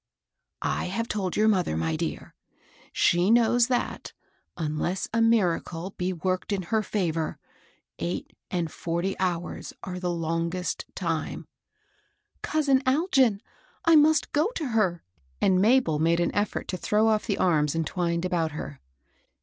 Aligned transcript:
"I 0.63 0.85
have 0.85 1.07
told 1.07 1.35
your 1.37 1.47
mother, 1.47 1.77
my 1.77 1.95
dear. 1.95 2.33
She 2.91 3.29
knows 3.29 3.67
that, 3.67 4.13
unless 4.57 5.07
a 5.13 5.21
miracle 5.21 5.91
be 5.91 6.11
worked 6.11 6.51
in 6.51 6.63
her 6.73 6.81
favor, 6.81 7.37
eight 7.99 8.33
and 8.49 8.71
forty 8.71 9.15
hours 9.19 9.73
are 9.83 9.99
the 9.99 10.09
longest 10.09 10.87
time 10.95 11.47
"—*' 12.19 12.41
Cousin 12.41 12.81
Algin, 12.87 13.41
I 13.85 13.95
must 13.95 14.31
go 14.33 14.49
to 14.55 14.69
her!" 14.69 15.03
and 15.39 15.61
Mabel 15.61 15.99
made 15.99 16.19
an 16.19 16.33
effort 16.33 16.67
to 16.69 16.77
throw 16.77 17.07
off 17.07 17.27
the 17.27 17.37
arms 17.37 17.75
entwined 17.75 18.25
about 18.25 18.53
her. 18.53 18.79